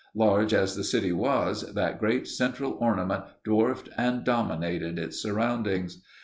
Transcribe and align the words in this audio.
Large 0.15 0.51
as 0.55 0.75
the 0.75 0.83
city 0.83 1.11
was, 1.11 1.75
that 1.75 1.99
great 1.99 2.27
central 2.27 2.71
ornament 2.81 3.25
dwarfed 3.43 3.87
and 3.99 4.23
dominated 4.23 4.97
its 4.97 5.21
surroundings. 5.21 6.01